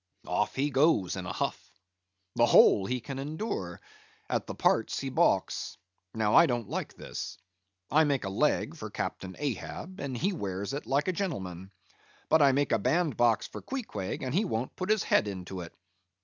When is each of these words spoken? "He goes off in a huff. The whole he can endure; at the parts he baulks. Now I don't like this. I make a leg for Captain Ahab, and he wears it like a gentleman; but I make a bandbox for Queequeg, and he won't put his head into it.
"He 0.55 0.71
goes 0.71 1.15
off 1.15 1.19
in 1.19 1.27
a 1.27 1.31
huff. 1.31 1.71
The 2.35 2.47
whole 2.47 2.87
he 2.87 3.01
can 3.01 3.19
endure; 3.19 3.79
at 4.31 4.47
the 4.47 4.55
parts 4.55 4.99
he 4.99 5.09
baulks. 5.11 5.77
Now 6.15 6.33
I 6.33 6.47
don't 6.47 6.67
like 6.67 6.95
this. 6.95 7.37
I 7.91 8.03
make 8.03 8.23
a 8.23 8.29
leg 8.29 8.75
for 8.75 8.89
Captain 8.89 9.35
Ahab, 9.37 9.99
and 9.99 10.17
he 10.17 10.33
wears 10.33 10.73
it 10.73 10.87
like 10.87 11.07
a 11.07 11.13
gentleman; 11.13 11.69
but 12.29 12.41
I 12.41 12.51
make 12.51 12.71
a 12.71 12.79
bandbox 12.79 13.45
for 13.45 13.61
Queequeg, 13.61 14.23
and 14.23 14.33
he 14.33 14.43
won't 14.43 14.75
put 14.75 14.89
his 14.89 15.03
head 15.03 15.27
into 15.27 15.61
it. 15.61 15.75